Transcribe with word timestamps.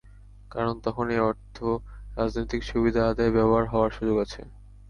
কারণ 0.51 0.75
তখন 0.85 1.05
এ 1.09 1.27
অর্থ 1.29 1.57
রাজনৈতিক 2.17 2.61
সুবিধা 2.63 3.01
আদায়ে 3.07 3.35
ব্যবহার 3.37 3.65
হওয়ার 3.67 3.91
সুযোগ 3.97 4.17
আছে। 4.25 4.41